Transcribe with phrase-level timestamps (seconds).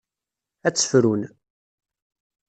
[0.67, 1.21] Ad tt-frun.